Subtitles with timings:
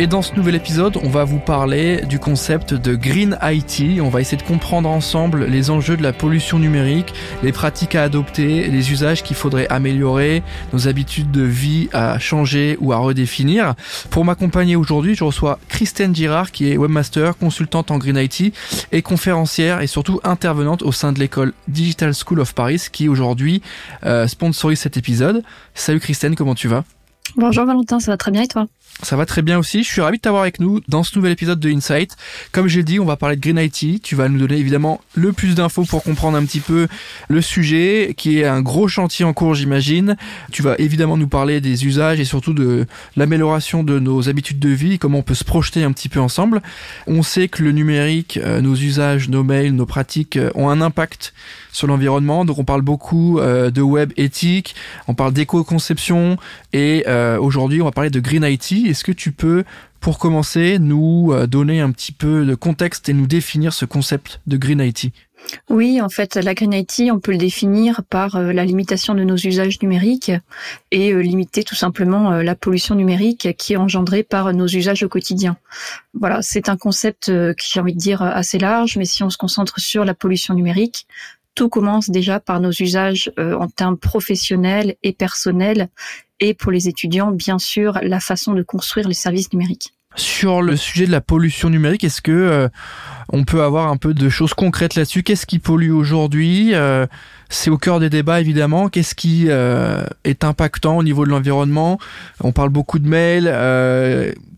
[0.00, 4.00] Et dans ce nouvel épisode, on va vous parler du concept de Green IT.
[4.00, 7.12] On va essayer de comprendre ensemble les enjeux de la pollution numérique,
[7.42, 12.78] les pratiques à adopter, les usages qu'il faudrait améliorer, nos habitudes de vie à changer
[12.80, 13.74] ou à redéfinir.
[14.08, 18.54] Pour m'accompagner aujourd'hui, je reçois Christine Girard qui est webmaster, consultante en Green IT
[18.92, 23.62] et conférencière et surtout intervenante au sein de l'école Digital School of Paris qui aujourd'hui
[24.06, 25.42] euh, sponsorise cet épisode.
[25.74, 26.84] Salut Christine, comment tu vas?
[27.36, 28.68] Bonjour Valentin, ça va très bien et toi?
[29.02, 29.84] Ça va très bien aussi.
[29.84, 32.16] Je suis ravi de t'avoir avec nous dans ce nouvel épisode de Insight.
[32.50, 34.02] Comme j'ai dit, on va parler de Green IT.
[34.02, 36.88] Tu vas nous donner évidemment le plus d'infos pour comprendre un petit peu
[37.28, 40.16] le sujet, qui est un gros chantier en cours, j'imagine.
[40.50, 44.70] Tu vas évidemment nous parler des usages et surtout de l'amélioration de nos habitudes de
[44.70, 46.60] vie, comment on peut se projeter un petit peu ensemble.
[47.06, 50.80] On sait que le numérique, euh, nos usages, nos mails, nos pratiques euh, ont un
[50.80, 51.34] impact
[51.72, 52.44] sur l'environnement.
[52.44, 54.74] Donc on parle beaucoup euh, de web éthique,
[55.06, 56.36] on parle d'éco-conception
[56.72, 57.04] et
[57.38, 58.77] aujourd'hui on va parler de Green IT.
[58.86, 59.64] Est-ce que tu peux,
[60.00, 64.40] pour commencer, nous euh, donner un petit peu de contexte et nous définir ce concept
[64.46, 65.12] de Green IT
[65.70, 69.22] oui, en fait, la Green IT, on peut le définir par euh, la limitation de
[69.22, 70.32] nos usages numériques
[70.90, 75.08] et euh, limiter tout simplement la pollution numérique qui est engendrée par nos usages au
[75.08, 75.56] quotidien.
[76.12, 79.38] Voilà, c'est un concept qui j'ai envie de dire assez large, mais si on se
[79.38, 81.06] concentre sur la pollution numérique,
[81.54, 85.88] tout commence déjà par nos usages en termes professionnels et personnels
[86.40, 89.94] et pour les étudiants, bien sûr, la façon de construire les services numériques.
[90.16, 92.68] Sur le sujet de la pollution numérique, est-ce que euh,
[93.28, 95.22] on peut avoir un peu de choses concrètes là-dessus?
[95.22, 96.74] Qu'est-ce qui pollue aujourd'hui?
[96.74, 97.06] Euh,
[97.50, 98.88] C'est au cœur des débats évidemment.
[98.88, 101.98] Qu'est-ce qui euh, est impactant au niveau de l'environnement?
[102.40, 103.46] On parle beaucoup de mails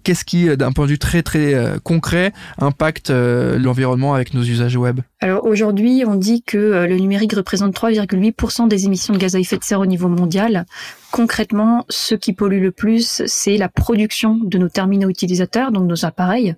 [0.03, 4.35] qu'est-ce qui, euh, d'un point de vue très très euh, concret, impacte euh, l'environnement avec
[4.35, 9.19] nos usages web Alors aujourd'hui, on dit que le numérique représente 3,8% des émissions de
[9.19, 10.67] gaz à effet de serre au niveau mondial.
[11.11, 16.05] Concrètement, ce qui pollue le plus, c'est la production de nos terminaux utilisateurs, donc nos
[16.05, 16.55] appareils,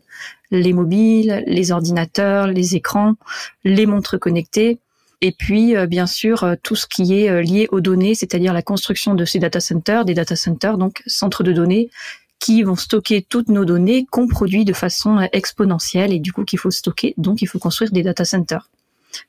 [0.50, 3.14] les mobiles, les ordinateurs, les écrans,
[3.64, 4.78] les montres connectées.
[5.24, 9.24] Et puis, bien sûr, tout ce qui est lié aux données, c'est-à-dire la construction de
[9.24, 11.90] ces data centers, des data centers, donc centres de données,
[12.42, 16.58] qui vont stocker toutes nos données qu'on produit de façon exponentielle et du coup qu'il
[16.58, 18.68] faut stocker, donc il faut construire des data centers.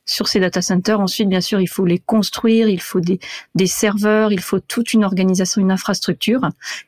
[0.06, 3.19] Sur ces data centers, ensuite, bien sûr, il faut les construire, il faut des,
[3.53, 6.41] des serveurs, il faut toute une organisation, une infrastructure,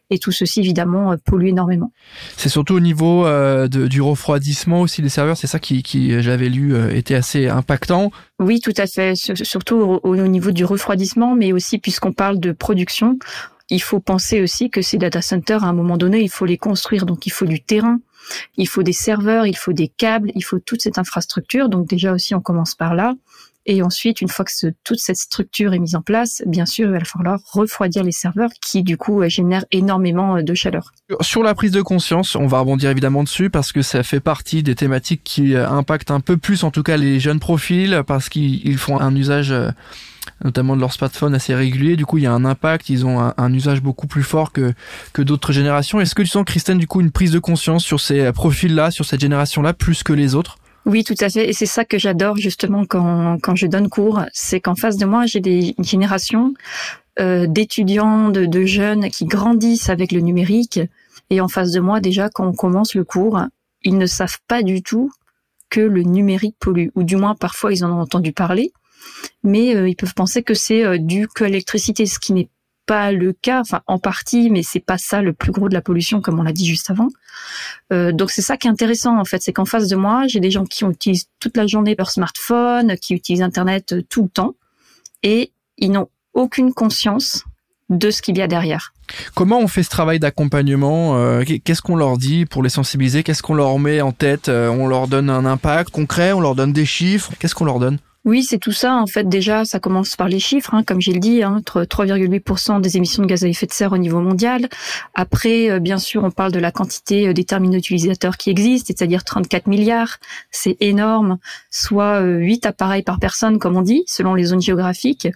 [0.10, 1.92] et tout ceci, évidemment, euh, pollue énormément.
[2.38, 6.22] C'est surtout au niveau euh, de, du refroidissement aussi des serveurs, c'est ça qui, qui
[6.24, 8.12] j'avais lu, euh, était assez impactant.
[8.40, 12.52] Oui, tout à fait, surtout au, au niveau du refroidissement, mais aussi puisqu'on parle de
[12.54, 13.20] production,
[13.70, 16.58] il faut penser aussi que ces data centers, à un moment donné, il faut les
[16.58, 17.06] construire.
[17.06, 18.00] Donc, il faut du terrain,
[18.58, 21.70] il faut des serveurs, il faut des câbles, il faut toute cette infrastructure.
[21.70, 23.16] Donc, déjà aussi, on commence par là.
[23.68, 24.52] Et ensuite, une fois que
[24.84, 28.52] toute cette structure est mise en place, bien sûr, il va falloir refroidir les serveurs
[28.62, 30.92] qui, du coup, génèrent énormément de chaleur.
[31.22, 34.62] Sur la prise de conscience, on va rebondir évidemment dessus parce que ça fait partie
[34.62, 38.78] des thématiques qui impactent un peu plus, en tout cas, les jeunes profils parce qu'ils
[38.78, 39.72] font un usage euh,
[40.44, 41.96] notamment de leur smartphone assez régulier.
[41.96, 44.74] Du coup, il y a un impact, ils ont un, usage beaucoup plus fort que,
[45.14, 46.00] que d'autres générations.
[46.00, 49.06] Est-ce que tu sens, Christine, du coup, une prise de conscience sur ces profils-là, sur
[49.06, 50.58] cette génération-là, plus que les autres?
[50.86, 51.50] Oui, tout à fait.
[51.50, 54.22] Et c'est ça que j'adore justement quand, quand je donne cours.
[54.34, 56.54] C'est qu'en face de moi, j'ai des générations
[57.20, 60.80] euh, d'étudiants, de, de jeunes qui grandissent avec le numérique.
[61.32, 63.42] Et en face de moi, déjà, quand on commence le cours,
[63.84, 65.12] ils ne savent pas du tout
[65.70, 66.90] que le numérique pollue.
[66.94, 68.72] Ou du moins, parfois, ils en ont entendu parler
[69.46, 72.50] mais euh, ils peuvent penser que c'est euh, dû l'électricité, ce qui n'est
[72.86, 75.82] pas le cas, enfin en partie, mais c'est pas ça le plus gros de la
[75.82, 77.08] pollution comme on l'a dit juste avant.
[77.94, 80.40] Euh, donc c'est ça qui est intéressant en fait, c'est qu'en face de moi, j'ai
[80.40, 84.56] des gens qui utilisent toute la journée leur smartphone, qui utilisent Internet tout le temps,
[85.24, 87.44] et ils n'ont aucune conscience
[87.90, 88.94] de ce qu'il y a derrière.
[89.36, 93.22] Comment on fait ce travail d'accompagnement Qu'est-ce qu'on leur dit pour les sensibiliser?
[93.22, 94.50] Qu'est-ce qu'on leur met en tête?
[94.50, 97.32] On leur donne un impact concret On leur donne des chiffres?
[97.38, 98.00] Qu'est-ce qu'on leur donne?
[98.26, 98.96] Oui, c'est tout ça.
[98.96, 101.84] En fait, déjà, ça commence par les chiffres, hein, comme j'ai le dit, hein, entre
[101.84, 104.68] 3,8% des émissions de gaz à effet de serre au niveau mondial.
[105.14, 108.88] Après, euh, bien sûr, on parle de la quantité euh, des terminaux utilisateurs qui existent,
[108.88, 110.18] c'est-à-dire 34 milliards.
[110.50, 111.38] C'est énorme,
[111.70, 115.28] soit 8 euh, appareils par personne, comme on dit, selon les zones géographiques.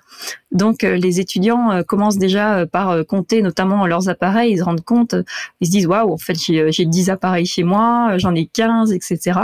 [0.51, 4.53] Donc, les étudiants commencent déjà par compter notamment leurs appareils.
[4.53, 5.13] Ils se rendent compte,
[5.61, 9.39] ils se disent waouh, en fait, j'ai 10 appareils chez moi, j'en ai 15, etc.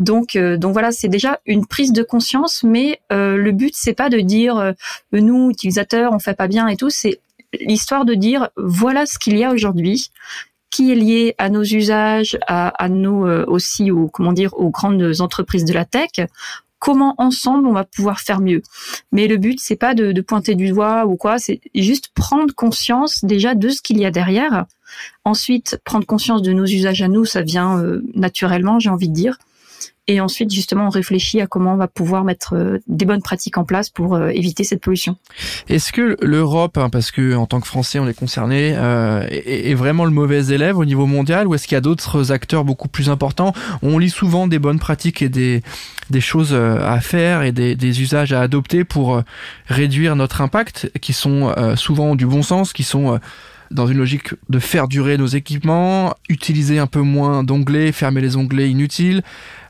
[0.00, 4.20] Donc, donc voilà, c'est déjà une prise de conscience mais le but c'est pas de
[4.20, 4.74] dire
[5.12, 7.20] nous utilisateurs on fait pas bien et tout, c'est
[7.60, 10.10] l'histoire de dire voilà ce qu'il y a aujourd'hui
[10.70, 15.20] qui est lié à nos usages, à, à nos aussi aux comment dire aux grandes
[15.20, 16.10] entreprises de la tech,
[16.84, 18.60] comment ensemble on va pouvoir faire mieux.
[19.10, 22.54] Mais le but c'est pas de, de, pointer du doigt ou quoi, c'est juste prendre
[22.54, 24.66] conscience déjà de ce qu'il y a derrière.
[25.24, 29.14] Ensuite, prendre conscience de nos usages à nous, ça vient euh, naturellement, j'ai envie de
[29.14, 29.38] dire.
[30.06, 33.56] Et ensuite, justement, on réfléchit à comment on va pouvoir mettre euh, des bonnes pratiques
[33.56, 35.16] en place pour euh, éviter cette pollution.
[35.70, 39.72] Est-ce que l'Europe, hein, parce que en tant que Français, on est concerné, euh, est,
[39.72, 42.88] vraiment le mauvais élève au niveau mondial, ou est-ce qu'il y a d'autres acteurs beaucoup
[42.88, 43.54] plus importants?
[43.82, 45.62] On lit souvent des bonnes pratiques et des
[46.10, 49.22] des choses à faire et des, des usages à adopter pour
[49.68, 53.18] réduire notre impact, qui sont souvent du bon sens, qui sont
[53.74, 58.36] dans une logique de faire durer nos équipements, utiliser un peu moins d'onglets, fermer les
[58.36, 59.22] onglets inutiles,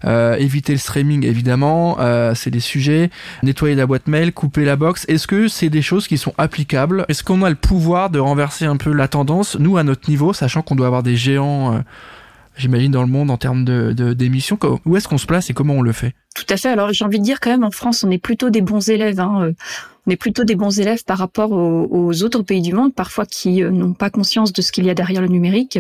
[0.05, 3.11] euh, éviter le streaming évidemment, euh, c'est des sujets,
[3.43, 5.07] nettoyer la boîte mail, couper la box.
[5.09, 7.07] Est-ce que c'est des choses qui sont applicables?
[7.09, 10.33] Est-ce qu'on a le pouvoir de renverser un peu la tendance, nous à notre niveau,
[10.35, 11.79] sachant qu'on doit avoir des géants euh,
[12.57, 14.59] j'imagine, dans le monde en termes de d'émissions?
[14.85, 16.15] Où est-ce qu'on se place et comment on le fait?
[16.37, 16.69] Tout à fait.
[16.69, 19.19] Alors j'ai envie de dire quand même, en France, on est plutôt des bons élèves.
[19.19, 19.53] Hein.
[20.07, 23.71] Est plutôt des bons élèves par rapport aux, autres pays du monde, parfois qui euh,
[23.71, 25.79] n'ont pas conscience de ce qu'il y a derrière le numérique.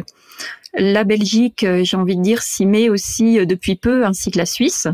[0.72, 4.38] La Belgique, euh, j'ai envie de dire, s'y met aussi euh, depuis peu, ainsi que
[4.38, 4.88] la Suisse.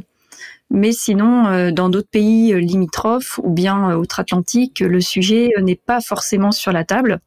[0.73, 6.71] Mais sinon, dans d'autres pays limitrophes ou bien outre-Atlantique, le sujet n'est pas forcément sur
[6.71, 7.19] la table.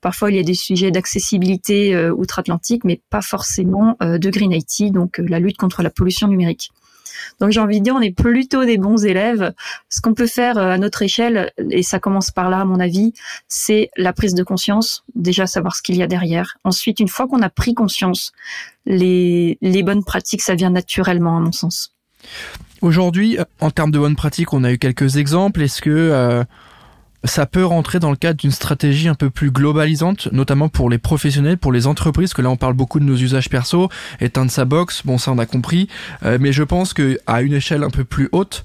[0.00, 5.18] Parfois, il y a des sujets d'accessibilité outre-Atlantique, mais pas forcément de Green IT, donc
[5.18, 6.72] la lutte contre la pollution numérique.
[7.40, 9.52] Donc j'ai envie de dire, on est plutôt des bons élèves.
[9.88, 13.12] Ce qu'on peut faire à notre échelle, et ça commence par là à mon avis,
[13.48, 16.58] c'est la prise de conscience, déjà savoir ce qu'il y a derrière.
[16.64, 18.32] Ensuite, une fois qu'on a pris conscience,
[18.86, 21.94] les, les bonnes pratiques, ça vient naturellement à mon sens.
[22.80, 25.62] Aujourd'hui, en termes de bonnes pratiques, on a eu quelques exemples.
[25.62, 26.44] Est-ce que euh,
[27.24, 30.98] ça peut rentrer dans le cadre d'une stratégie un peu plus globalisante, notamment pour les
[30.98, 33.88] professionnels, pour les entreprises, que là on parle beaucoup de nos usages perso,
[34.20, 35.88] éteindre sa box, bon ça on a compris,
[36.24, 38.64] euh, mais je pense que à une échelle un peu plus haute,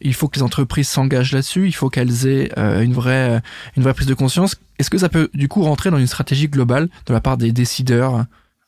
[0.00, 3.40] il faut que les entreprises s'engagent là-dessus, il faut qu'elles aient euh, une vraie
[3.76, 4.56] une vraie prise de conscience.
[4.78, 7.52] Est-ce que ça peut du coup rentrer dans une stratégie globale de la part des
[7.52, 8.24] décideurs?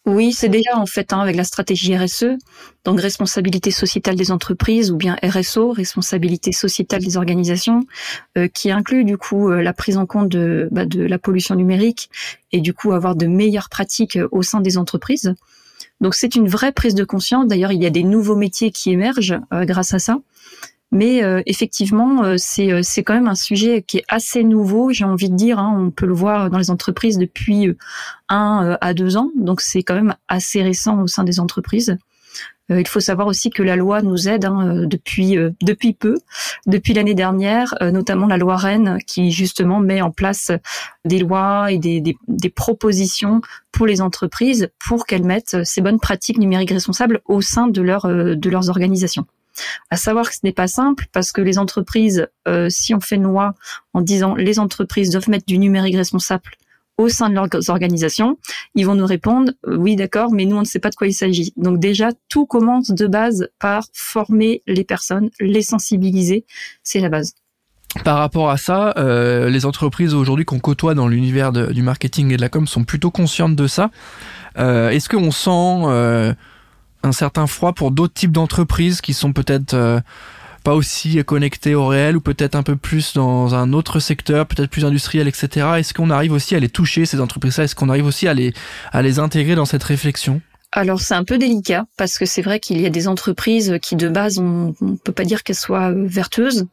[0.06, 2.36] Oui, c'est déjà en fait hein, avec la stratégie RSE,
[2.84, 7.86] donc responsabilité sociétale des entreprises ou bien RSO, responsabilité sociétale des organisations,
[8.36, 11.54] euh, qui inclut du coup euh, la prise en compte de, bah, de la pollution
[11.54, 12.10] numérique
[12.52, 15.34] et du coup avoir de meilleures pratiques euh, au sein des entreprises.
[16.02, 17.46] Donc c'est une vraie prise de conscience.
[17.46, 20.18] D'ailleurs, il y a des nouveaux métiers qui émergent grâce à ça.
[20.94, 24.92] Mais euh, effectivement, euh, c'est euh, c'est quand même un sujet qui est assez nouveau.
[24.92, 27.76] J'ai envie de dire, hein, on peut le voir dans les entreprises depuis
[28.28, 31.98] un à deux ans, donc c'est quand même assez récent au sein des entreprises.
[32.70, 36.16] il faut savoir aussi que la loi nous aide hein, depuis depuis peu,
[36.66, 40.52] depuis l'année dernière, notamment la loi Rennes, qui justement met en place
[41.04, 43.40] des lois et des, des, des propositions
[43.72, 48.06] pour les entreprises pour qu'elles mettent ces bonnes pratiques numériques responsables au sein de leur
[48.06, 49.26] de leurs organisations.
[49.90, 53.16] À savoir que ce n'est pas simple parce que les entreprises, euh, si on fait
[53.16, 56.50] une en disant les entreprises doivent mettre du numérique responsable
[56.96, 58.38] au sein de leurs organisations,
[58.76, 61.08] ils vont nous répondre euh, oui d'accord, mais nous on ne sait pas de quoi
[61.08, 61.52] il s'agit.
[61.56, 66.44] Donc déjà tout commence de base par former les personnes, les sensibiliser,
[66.82, 67.34] c'est la base.
[68.04, 72.36] Par rapport à ça, euh, les entreprises aujourd'hui qu'on côtoie dans l'univers du marketing et
[72.36, 73.90] de la com sont plutôt conscientes de ça.
[74.56, 76.34] Est-ce qu'on sent
[77.04, 80.00] un certain froid pour d'autres types d'entreprises qui sont peut-être euh,
[80.64, 84.70] pas aussi connectées au réel ou peut-être un peu plus dans un autre secteur, peut-être
[84.70, 85.66] plus industriel, etc.
[85.78, 87.64] Est-ce qu'on arrive aussi à les toucher, ces entreprises-là?
[87.64, 88.54] Est-ce qu'on arrive aussi à les,
[88.92, 90.40] à les intégrer dans cette réflexion?
[90.72, 93.94] Alors c'est un peu délicat parce que c'est vrai qu'il y a des entreprises qui
[93.94, 96.66] de base on, peut pas dire qu'elles soient euh, vertueuses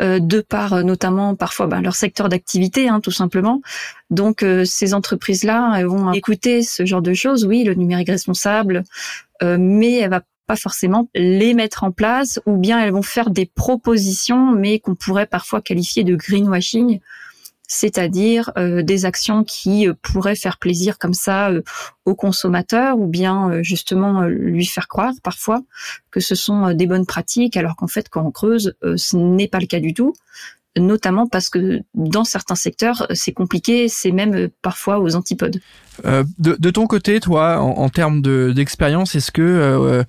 [0.00, 3.62] de par notamment parfois ben, leur secteur d'activité hein, tout simplement.
[4.10, 7.44] Donc ces entreprises là elles vont écouter ce genre de choses.
[7.44, 8.84] Oui, le numérique responsable,
[9.42, 13.30] euh, mais elle va pas forcément les mettre en place, ou bien elles vont faire
[13.30, 17.00] des propositions, mais qu'on pourrait parfois qualifier de greenwashing,
[17.74, 21.50] c'est-à-dire euh, des actions qui euh, pourraient faire plaisir comme ça
[22.04, 25.62] au consommateur, ou bien justement lui faire croire parfois
[26.10, 29.60] que ce sont des bonnes pratiques, alors qu'en fait, quand on creuse, ce n'est pas
[29.60, 30.14] le cas du tout
[30.76, 35.60] notamment parce que dans certains secteurs, c'est compliqué, c'est même euh, parfois aux antipodes.
[36.04, 38.20] Euh, de, ton côté, toi, en, termes
[38.52, 40.02] d'expérience, est-ce que euh,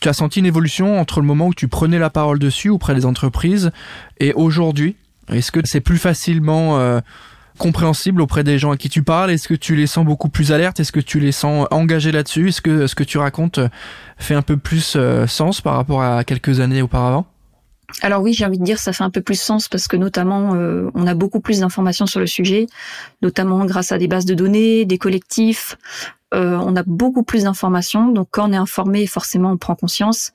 [0.00, 2.94] tu as senti une évolution entre le moment où tu prenais la parole dessus auprès
[2.94, 3.72] des entreprises
[4.20, 4.96] et aujourd'hui
[5.32, 7.00] Est-ce que c'est plus facilement
[7.58, 9.30] compréhensible auprès des gens à qui tu parles?
[9.30, 10.78] Est-ce que tu les sens beaucoup plus alertes?
[10.80, 12.48] Est-ce que tu les sens engagés là-dessus?
[12.48, 13.60] Est-ce que ce que tu racontes
[14.18, 17.26] fait un peu plus sens par rapport à quelques années auparavant?
[18.02, 20.54] Alors oui, j'ai envie de dire ça fait un peu plus sens parce que notamment
[20.54, 22.66] euh, on a beaucoup plus d'informations sur le sujet,
[23.22, 25.78] notamment grâce à des bases de données, des collectifs.
[26.34, 30.32] Euh, on a beaucoup plus d'informations, donc quand on est informé, forcément on prend conscience.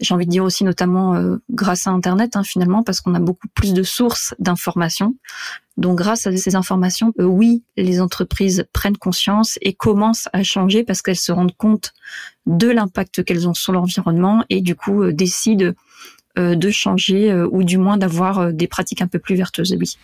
[0.00, 3.20] J'ai envie de dire aussi notamment euh, grâce à Internet hein, finalement parce qu'on a
[3.20, 5.14] beaucoup plus de sources d'informations.
[5.76, 11.02] Donc grâce à ces informations, oui, les entreprises prennent conscience et commencent à changer parce
[11.02, 11.92] qu'elles se rendent compte
[12.46, 15.74] de l'impact qu'elles ont sur l'environnement et du coup décident euh,
[16.36, 19.76] de changer euh, ou du moins d'avoir euh, des pratiques un peu plus vertueuses.
[19.78, 19.96] Oui.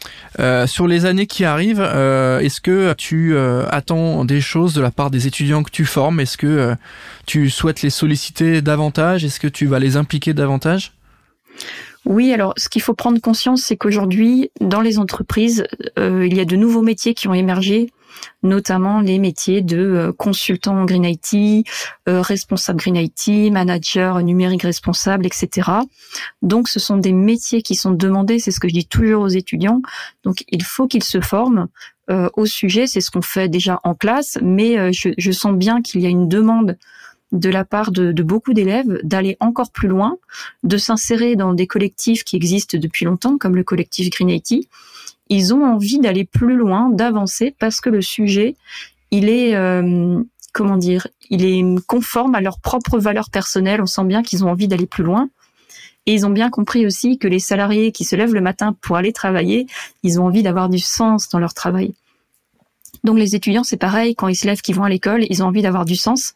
[0.67, 5.27] sur les années qui arrivent, est-ce que tu attends des choses de la part des
[5.27, 6.21] étudiants que tu formes?
[6.21, 6.75] Est-ce que
[7.27, 9.25] tu souhaites les solliciter davantage?
[9.25, 10.93] Est-ce que tu vas les impliquer davantage?
[12.05, 15.65] Oui, alors ce qu'il faut prendre conscience, c'est qu'aujourd'hui, dans les entreprises,
[15.97, 17.91] il y a de nouveaux métiers qui ont émergé
[18.43, 21.67] notamment les métiers de euh, consultant Green IT,
[22.09, 25.71] euh, responsable Green IT, manager numérique responsable, etc.
[26.43, 29.29] Donc ce sont des métiers qui sont demandés, c'est ce que je dis toujours aux
[29.29, 29.83] étudiants.
[30.25, 31.69] Donc il faut qu'ils se forment
[32.11, 36.01] euh, au sujet, c'est ce qu'on fait déjà en classe, mais je, sens bien qu'il
[36.01, 36.77] y a une demande
[37.31, 40.19] de la part de, de beaucoup d'élèves d'aller encore plus loin,
[40.65, 44.69] de s'insérer dans des collectifs qui existent depuis longtemps, comme le collectif Green IT,
[45.33, 48.55] ils ont envie d'aller plus loin, d'avancer parce que le sujet,
[49.11, 50.23] il est euh,
[50.53, 53.81] comment dire, il est conforme à leurs propres valeurs personnelles.
[53.81, 55.31] On sent bien qu'ils ont envie d'aller plus loin.
[56.05, 58.97] Et ils ont bien compris aussi que les salariés qui se lèvent le matin pour
[58.97, 59.67] aller travailler,
[60.03, 61.95] ils ont envie d'avoir du sens dans leur travail.
[63.03, 65.47] Donc les étudiants, c'est pareil, quand ils se lèvent, qu'ils vont à l'école, ils ont
[65.47, 66.35] envie d'avoir du sens.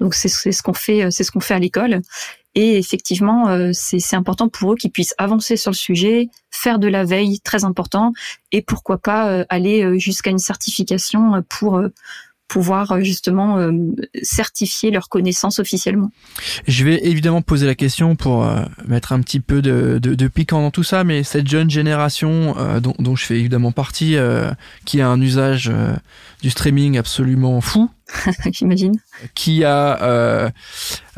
[0.00, 2.02] Donc c'est ce qu'on fait, c'est ce qu'on fait à l'école.
[2.54, 6.86] Et effectivement, euh, c'est important pour eux qu'ils puissent avancer sur le sujet, faire de
[6.86, 8.12] la veille, très important,
[8.52, 11.82] et pourquoi pas euh, aller euh, jusqu'à une certification pour
[12.48, 13.70] pouvoir justement
[14.22, 16.10] certifier leurs connaissances officiellement.
[16.68, 18.46] Je vais évidemment poser la question pour
[18.86, 22.54] mettre un petit peu de, de, de, piquant dans tout ça, mais cette jeune génération
[22.80, 24.16] dont, dont, je fais évidemment partie,
[24.84, 25.72] qui a un usage
[26.42, 27.90] du streaming absolument fou,
[28.52, 28.98] j'imagine.
[29.34, 30.50] Qui a euh,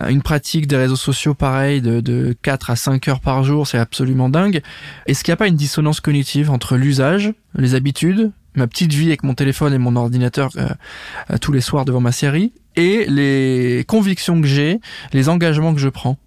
[0.09, 3.79] une pratique des réseaux sociaux pareil de, de 4 à 5 heures par jour, c'est
[3.79, 4.63] absolument dingue.
[5.07, 9.09] Est-ce qu'il n'y a pas une dissonance cognitive entre l'usage, les habitudes, ma petite vie
[9.09, 10.69] avec mon téléphone et mon ordinateur euh,
[11.31, 14.81] euh, tous les soirs devant ma série, et les convictions que j'ai,
[15.13, 16.19] les engagements que je prends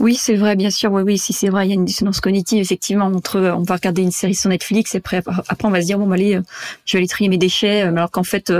[0.00, 0.92] oui, c'est vrai, bien sûr.
[0.92, 3.76] Oui, oui, si c'est vrai, il y a une dissonance cognitive effectivement entre on va
[3.76, 6.40] regarder une série sur Netflix et après, après on va se dire bon, bah, allez,
[6.84, 8.52] je vais aller trier mes déchets, alors qu'en fait,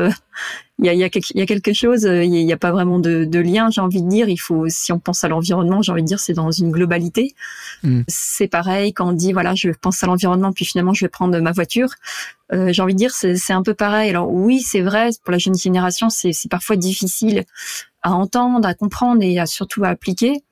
[0.79, 2.71] il y a, y, a quelque, y a quelque chose, euh, il n'y a, pas
[2.71, 4.29] vraiment de, de lien, j'ai envie de dire.
[4.29, 7.35] Il faut, si on pense à l'environnement, j'ai envie de dire, c'est dans une globalité.
[7.83, 8.03] Mm.
[8.09, 11.39] C'est pareil quand on dit, voilà, je pense à l'environnement, puis finalement, je vais prendre
[11.41, 11.89] ma voiture.
[12.53, 14.11] Euh, j'ai envie de dire, c'est un peu pareil.
[14.11, 17.45] Alors oui, c'est vrai, pour la jeune génération, c'est parfois difficile
[18.03, 20.43] à entendre, à comprendre et à surtout à appliquer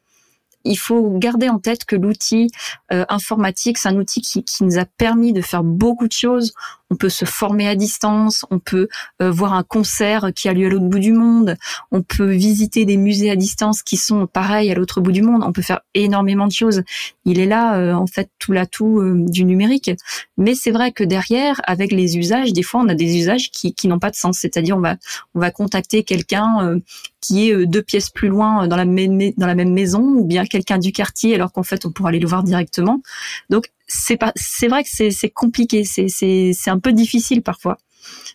[0.64, 2.50] il faut garder en tête que l'outil
[2.92, 6.54] euh, informatique, c'est un outil qui, qui, nous a permis de faire beaucoup de choses
[6.90, 8.88] on peut se former à distance, on peut
[9.22, 11.56] euh, voir un concert qui a lieu à l'autre bout du monde,
[11.90, 15.42] on peut visiter des musées à distance qui sont pareils à l'autre bout du monde,
[15.46, 16.82] on peut faire énormément de choses.
[17.24, 19.90] Il est là euh, en fait tout l'atout euh, du numérique.
[20.36, 23.74] Mais c'est vrai que derrière, avec les usages, des fois on a des usages qui,
[23.88, 24.38] n'ont pas de sens.
[24.38, 24.96] C'est-à-dire on va
[25.34, 26.80] on va contacter quelqu'un
[27.20, 30.44] qui est deux pièces plus loin dans la même dans la même maison ou bien
[30.46, 33.02] quelqu'un du quartier alors qu'en fait on pourra aller le voir directement.
[33.50, 37.78] Donc c'est pas, c'est vrai que c'est compliqué, c'est c'est un peu difficile parfois.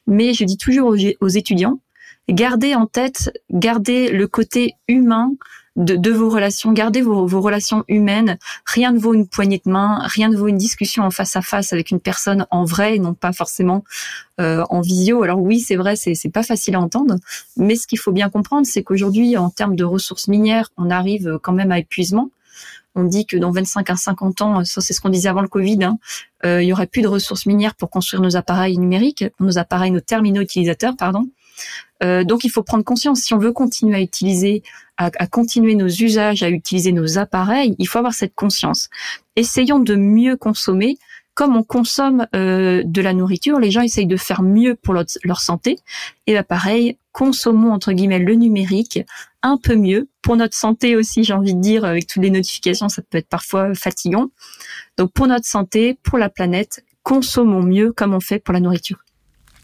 [0.08, 1.80] Mais je dis toujours aux, étudiants,
[2.28, 5.34] gardez en tête, gardez le côté humain
[5.76, 8.38] de, de vos relations, gardez vos, vos, relations humaines.
[8.66, 11.42] Rien ne vaut une poignée de main, rien ne vaut une discussion en face à
[11.42, 13.84] face avec une personne en vrai, non pas forcément
[14.42, 15.24] euh, en visio.
[15.24, 17.16] Alors oui, c'est vrai, c'est c'est pas facile à entendre,
[17.56, 21.40] mais ce qu'il faut bien comprendre, c'est qu'aujourd'hui, en termes de ressources minières, on arrive
[21.42, 22.32] quand même à épuisement.
[22.96, 25.48] On dit que dans 25 à 50 ans, ça c'est ce qu'on disait avant le
[25.48, 25.98] Covid, hein,
[26.46, 29.92] euh, il y aurait plus de ressources minières pour construire nos appareils numériques, nos appareils,
[29.92, 31.28] nos terminaux utilisateurs, pardon.
[32.04, 34.64] Euh, donc il faut prendre conscience, si on veut continuer à utiliser,
[34.98, 38.90] à, continuer nos usages, à utiliser nos appareils, il faut avoir cette conscience.
[39.36, 40.98] Essayons de mieux consommer.
[41.36, 45.06] Comme on consomme euh, de la nourriture, les gens essayent de faire mieux pour leur,
[45.24, 45.78] leur santé.
[46.28, 49.00] Et bah pareil, consommons entre guillemets le numérique
[49.42, 52.90] un peu mieux pour notre santé aussi, j'ai envie de dire, avec toutes les notifications,
[52.90, 54.28] ça peut être parfois fatigant.
[54.98, 59.00] Donc pour notre santé, pour la planète, consommons mieux comme on fait pour la nourriture.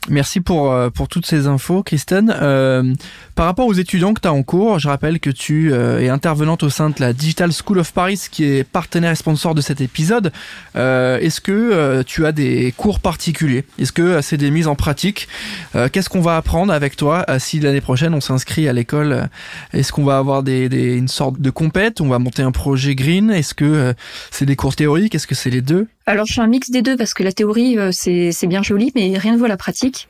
[0.10, 2.34] Merci pour, euh, pour toutes ces infos, Kristen.
[2.40, 2.94] Euh,
[3.34, 6.10] par rapport aux étudiants que tu as en cours, je rappelle que tu euh, es
[6.10, 9.62] intervenante au sein de la Digital School of Paris, qui est partenaire et sponsor de
[9.62, 10.32] cet épisode.
[10.76, 13.66] Est-ce que tu as des cours particuliers?
[13.80, 15.28] Est-ce que c'est des mises en pratique?
[15.92, 19.30] Qu'est-ce qu'on va apprendre avec toi si l'année prochaine on s'inscrit à l'école
[19.74, 22.02] Est-ce qu'on va avoir des, des, une sorte de compète?
[22.02, 23.32] On va monter un projet green?
[23.32, 23.94] Est-ce que
[24.32, 25.16] c'est des cours théoriques?
[25.16, 25.88] Est-ce que c'est les deux?
[26.06, 28.92] Alors je suis un mix des deux parce que la théorie euh, c'est bien joli
[28.96, 30.08] mais rien ne vaut la pratique.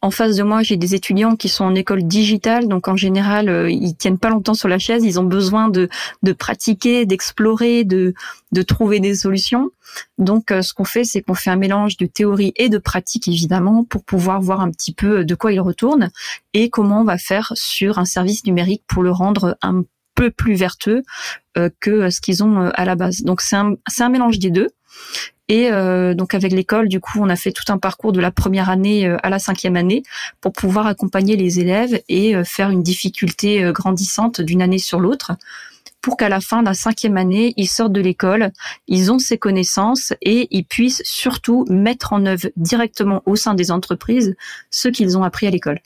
[0.00, 3.48] En face de moi, j'ai des étudiants qui sont en école digitale, donc en général,
[3.48, 5.04] euh, ils tiennent pas longtemps sur la chaise.
[5.04, 5.88] Ils ont besoin de,
[6.22, 8.14] de pratiquer, d'explorer, de,
[8.52, 9.70] de trouver des solutions.
[10.16, 13.28] Donc, euh, ce qu'on fait, c'est qu'on fait un mélange de théorie et de pratique,
[13.28, 16.10] évidemment, pour pouvoir voir un petit peu de quoi ils retournent
[16.54, 19.82] et comment on va faire sur un service numérique pour le rendre un
[20.14, 21.02] peu plus vertueux
[21.80, 23.22] que ce qu'ils ont à la base.
[23.22, 24.68] Donc, c'est un, un mélange des deux.
[25.48, 28.30] Et euh, donc avec l'école, du coup, on a fait tout un parcours de la
[28.30, 30.02] première année euh, à la cinquième année
[30.40, 35.32] pour pouvoir accompagner les élèves et euh, faire une difficulté grandissante d'une année sur l'autre
[36.00, 38.52] pour qu'à la fin de la cinquième année, ils sortent de l'école,
[38.86, 43.70] ils ont ces connaissances et ils puissent surtout mettre en œuvre directement au sein des
[43.70, 44.36] entreprises
[44.70, 45.80] ce qu'ils ont appris à l'école.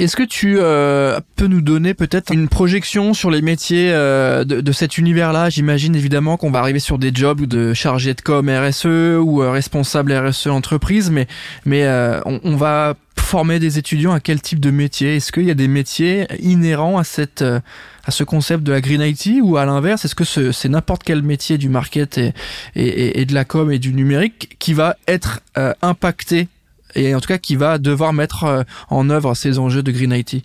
[0.00, 4.62] Est-ce que tu euh, peux nous donner peut-être une projection sur les métiers euh, de,
[4.62, 5.50] de, cet univers-là?
[5.50, 9.50] J'imagine évidemment qu'on va arriver sur des jobs de chargé de com RSE ou euh,
[9.50, 11.26] responsable RSE entreprise, mais
[11.66, 11.86] mais
[12.24, 15.16] on, on, va former des étudiants à quel type de métier?
[15.16, 19.02] Est-ce qu'il y a des métiers inhérents à cette à ce concept de la green
[19.02, 22.32] IT ou à l'inverse Est-ce que c'est n'importe quel métier du market et,
[22.74, 25.40] et, et, de la com et du numérique qui va être
[25.82, 26.48] impacté
[26.94, 30.12] et en tout cas qui va devoir mettre euh, en œuvre ces enjeux de Green
[30.12, 30.44] IT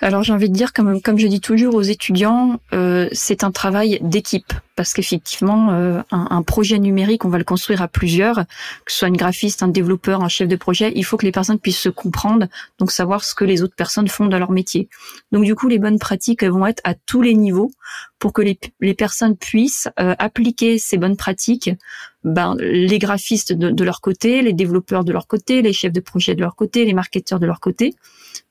[0.00, 3.50] alors j'ai envie de dire, comme, comme je dis toujours aux étudiants, euh, c'est un
[3.50, 8.44] travail d'équipe parce qu'effectivement, euh, un, projet numérique, on va le construire à plusieurs,
[8.84, 11.32] que ce soit une graphiste, un développeur, un chef de projet, il faut que les
[11.32, 12.46] personnes puissent se comprendre,
[12.78, 14.90] donc savoir ce que les autres personnes font dans leur métier.
[15.32, 17.70] Donc du coup, les bonnes pratiques vont être à tous les niveaux
[18.18, 21.70] pour que les, les personnes puissent euh, appliquer ces bonnes pratiques,
[22.22, 26.00] ben, les graphistes de, de leur côté, les développeurs de leur côté, les chefs de
[26.00, 27.94] projet de leur côté, les marketeurs de leur côté.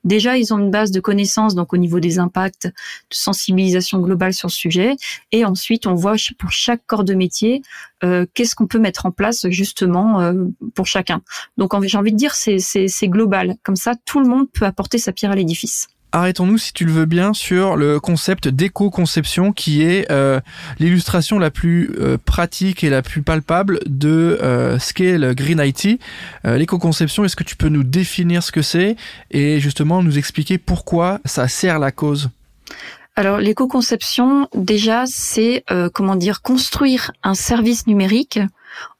[0.06, 2.72] Déjà, ils ont une base de connaissances, donc au niveau des impacts, de
[3.10, 4.96] sensibilisation globale sur le sujet.
[5.32, 7.62] Et ensuite, on voit pour chaque corps de métier
[8.04, 11.22] euh, qu'est-ce qu'on peut mettre en place justement euh, pour chacun.
[11.58, 13.56] Donc, j'ai envie de dire, c'est global.
[13.64, 16.92] Comme ça, tout le monde peut apporter sa pierre à l'édifice arrêtons-nous, si tu le
[16.92, 20.40] veux bien, sur le concept d'éco-conception qui est euh,
[20.78, 25.60] l'illustration la plus euh, pratique et la plus palpable de euh, ce qu'est le Green
[25.62, 26.00] IT.
[26.44, 28.96] L'éco-conception, est-ce que tu peux nous définir ce que c'est
[29.30, 32.30] et justement nous expliquer pourquoi ça sert la cause?
[33.14, 38.38] Alors l'éco-conception, déjà, c'est comment dire construire un service numérique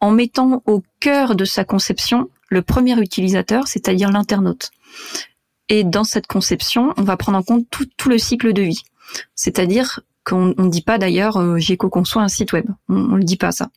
[0.00, 4.70] en mettant au cœur de sa conception le premier utilisateur, c'est-à-dire l'internaute.
[5.68, 8.82] Et dans cette conception, on va prendre en compte tout, le cycle de vie.
[9.34, 12.66] C'est-à-dire qu'on ne dit pas d'ailleurs euh, j'éco-conçois un site web.
[12.88, 13.70] On ne le dit pas ça.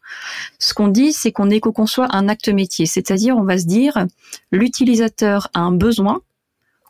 [0.58, 2.86] Ce qu'on dit, c'est qu'on éco-conçoit un acte métier.
[2.86, 4.06] C'est-à-dire on va se dire
[4.52, 6.22] l'utilisateur a un besoin.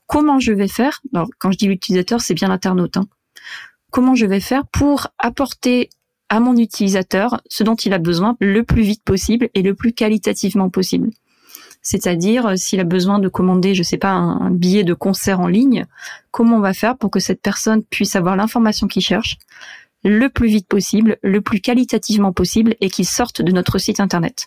[0.07, 1.01] Comment je vais faire?
[1.13, 2.97] Alors quand je dis l'utilisateur, c'est bien l'internaute.
[2.97, 3.07] Hein.
[3.91, 5.89] Comment je vais faire pour apporter
[6.29, 9.93] à mon utilisateur ce dont il a besoin le plus vite possible et le plus
[9.93, 11.09] qualitativement possible?
[11.89, 15.47] C'est-à-dire, euh, s'il a besoin de commander, je sais pas, un, billet de concert en
[15.47, 15.87] ligne,
[16.29, 19.39] comment on va faire pour que cette personne puisse avoir l'information qu'il cherche
[20.03, 24.45] le plus vite possible, le plus qualitativement possible et qu'il sorte de notre site internet?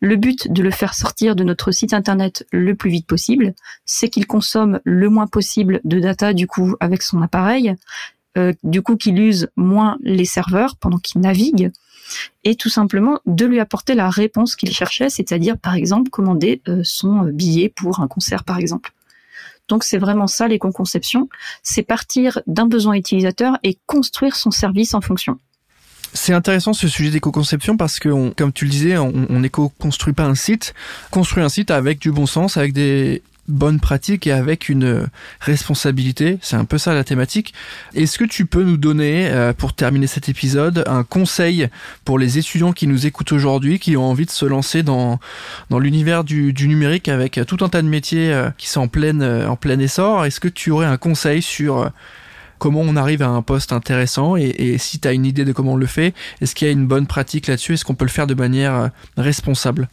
[0.00, 4.08] Le but de le faire sortir de notre site internet le plus vite possible, c'est
[4.08, 7.76] qu'il consomme le moins possible de data du coup avec son appareil,
[8.36, 11.70] euh, du coup qu'il use moins les serveurs pendant qu'il navigue,
[12.44, 16.80] et tout simplement de lui apporter la réponse qu'il cherchait, c'est-à-dire par exemple commander euh,
[16.84, 18.92] son euh, billet pour un concert par exemple.
[19.68, 21.28] Donc c'est vraiment ça l'éco-conception,
[21.62, 25.38] c'est partir d'un besoin utilisateur et construire son service en fonction.
[26.12, 30.24] C'est intéressant ce sujet d'éco-conception parce que, comme tu le disais, on, on éco-construit pas
[30.24, 30.72] un site.
[31.10, 35.08] Construit un site avec du bon sens, avec des bonne pratique et avec une
[35.40, 36.38] responsabilité.
[36.40, 37.54] C'est un peu ça la thématique.
[37.94, 41.68] Est-ce que tu peux nous donner, euh, pour terminer cet épisode, un conseil
[42.04, 45.18] pour les étudiants qui nous écoutent aujourd'hui, qui ont envie de se lancer dans,
[45.70, 48.88] dans l'univers du, du numérique avec tout un tas de métiers euh, qui sont en
[48.88, 50.24] pleine, euh, en plein essor?
[50.24, 51.90] Est-ce que tu aurais un conseil sur
[52.58, 54.36] comment on arrive à un poste intéressant?
[54.36, 56.70] Et, et si tu as une idée de comment on le fait, est-ce qu'il y
[56.70, 57.74] a une bonne pratique là-dessus?
[57.74, 59.88] Est-ce qu'on peut le faire de manière responsable?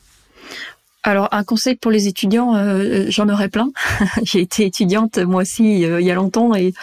[1.04, 3.72] Alors un conseil pour les étudiants, euh, j'en aurais plein.
[4.24, 6.74] J'ai été étudiante moi aussi euh, il y a longtemps et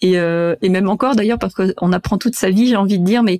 [0.00, 3.22] et, euh, même encore d'ailleurs parce qu'on apprend toute sa vie, j'ai envie de dire.
[3.22, 3.38] Mais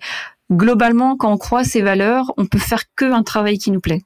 [0.52, 4.02] globalement, quand on croit ses valeurs, on peut faire que un travail qui nous plaît.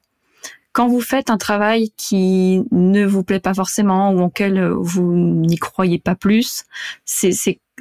[0.73, 5.57] quand vous faites un travail qui ne vous plaît pas forcément ou auquel vous n'y
[5.57, 6.65] croyez pas plus,
[7.05, 7.31] c'est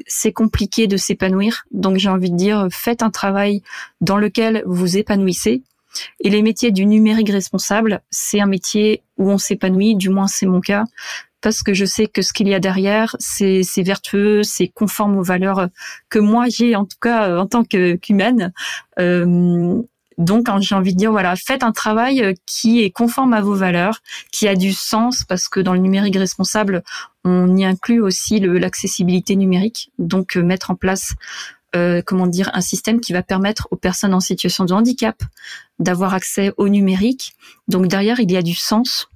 [0.06, 1.64] c'est compliqué de s'épanouir.
[1.70, 3.62] Donc j'ai envie de dire, faites un travail
[4.00, 5.62] dans lequel vous épanouissez.
[6.20, 10.46] Et les métiers du numérique responsable, c'est un métier où on s'épanouit, du moins c'est
[10.46, 10.84] mon cas,
[11.40, 15.22] parce que je sais que ce qu'il y a derrière, c'est vertueux, c'est conforme aux
[15.22, 15.68] valeurs
[16.08, 18.52] que moi j'ai, en tout cas en tant qu'humaine.
[18.98, 19.82] Euh,
[20.18, 24.00] donc, j'ai envie de dire, voilà, faites un travail qui est conforme à vos valeurs,
[24.30, 26.82] qui a du sens, parce que dans le numérique responsable,
[27.24, 29.90] on y inclut aussi l'accessibilité numérique.
[29.98, 31.14] Donc, euh, mettre en place,
[31.74, 35.22] euh, comment dire, un système qui va permettre aux personnes en situation de handicap
[35.78, 37.34] d'avoir accès au numérique.
[37.68, 39.08] Donc, derrière, il y a du sens.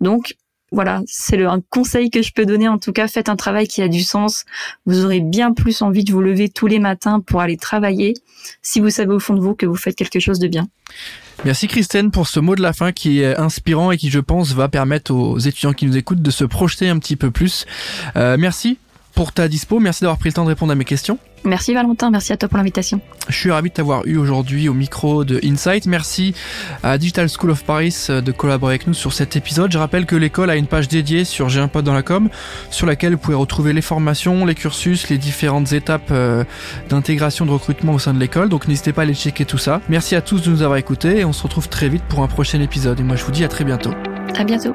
[0.00, 0.36] Donc,
[0.74, 2.68] voilà, c'est un conseil que je peux donner.
[2.68, 4.44] En tout cas, faites un travail qui a du sens.
[4.86, 8.14] Vous aurez bien plus envie de vous lever tous les matins pour aller travailler
[8.60, 10.66] si vous savez au fond de vous que vous faites quelque chose de bien.
[11.44, 14.52] Merci Christine pour ce mot de la fin qui est inspirant et qui, je pense,
[14.52, 17.66] va permettre aux étudiants qui nous écoutent de se projeter un petit peu plus.
[18.16, 18.78] Euh, merci
[19.14, 19.80] pour ta dispo.
[19.80, 21.18] Merci d'avoir pris le temps de répondre à mes questions.
[21.44, 23.00] Merci Valentin, merci à toi pour l'invitation.
[23.28, 25.84] Je suis ravi de t'avoir eu aujourd'hui au micro de Insight.
[25.86, 26.34] Merci
[26.82, 29.70] à Digital School of Paris de collaborer avec nous sur cet épisode.
[29.70, 32.30] Je rappelle que l'école a une page dédiée sur J'ai un pote dans la com
[32.70, 36.44] sur laquelle vous pouvez retrouver les formations, les cursus, les différentes étapes euh,
[36.88, 38.48] d'intégration de recrutement au sein de l'école.
[38.48, 39.82] Donc n'hésitez pas à aller checker tout ça.
[39.90, 42.28] Merci à tous de nous avoir écoutés et on se retrouve très vite pour un
[42.28, 43.00] prochain épisode.
[43.00, 43.92] Et moi je vous dis à très bientôt.
[44.34, 44.74] À bientôt.